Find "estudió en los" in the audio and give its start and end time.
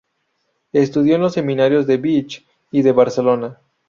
0.73-1.33